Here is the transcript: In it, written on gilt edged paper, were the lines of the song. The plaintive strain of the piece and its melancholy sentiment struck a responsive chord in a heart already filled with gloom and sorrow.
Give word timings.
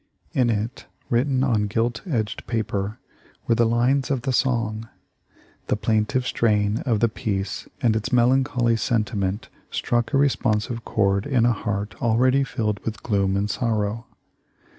In 0.33 0.49
it, 0.49 0.87
written 1.11 1.43
on 1.43 1.67
gilt 1.67 2.01
edged 2.07 2.47
paper, 2.47 2.97
were 3.45 3.53
the 3.53 3.67
lines 3.67 4.09
of 4.09 4.23
the 4.23 4.33
song. 4.33 4.89
The 5.67 5.75
plaintive 5.75 6.25
strain 6.25 6.79
of 6.87 7.01
the 7.01 7.07
piece 7.07 7.67
and 7.83 7.95
its 7.95 8.11
melancholy 8.11 8.77
sentiment 8.77 9.49
struck 9.69 10.11
a 10.11 10.17
responsive 10.17 10.83
chord 10.85 11.27
in 11.27 11.45
a 11.45 11.53
heart 11.53 11.93
already 12.01 12.43
filled 12.43 12.79
with 12.79 13.03
gloom 13.03 13.37
and 13.37 13.47
sorrow. 13.47 14.07